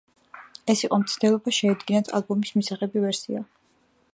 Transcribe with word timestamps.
ეს 0.73 0.81
იყო 0.87 0.97
მცდელობა, 1.01 1.53
შეედგინათ 1.57 2.09
ალბომის 2.21 2.55
მისაღები 2.61 3.05
ვერსია. 3.05 3.45